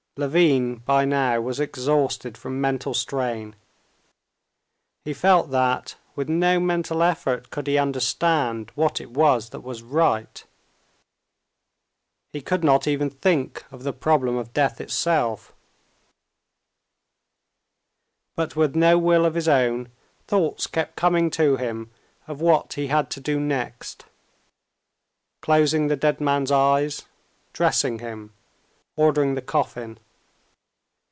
[0.17, 3.55] Levin by now was exhausted from mental strain.
[5.05, 9.81] He felt that, with no mental effort, could he understand what it was that was
[9.81, 10.43] right.
[12.33, 15.53] He could not even think of the problem of death itself,
[18.35, 19.89] but with no will of his own
[20.27, 21.89] thoughts kept coming to him
[22.27, 24.03] of what he had to do next;
[25.39, 27.03] closing the dead man's eyes,
[27.53, 28.33] dressing him,
[28.97, 29.97] ordering the coffin.